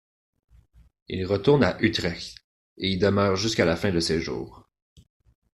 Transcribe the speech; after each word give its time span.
Il 1.09 1.27
retourne 1.27 1.63
à 1.63 1.79
Utrecht 1.79 2.37
et 2.79 2.89
y 2.89 2.97
demeure 2.97 3.35
jusqu'à 3.35 3.65
la 3.65 3.75
fin 3.75 3.91
de 3.91 3.99
ses 3.99 4.19
jours. 4.19 4.67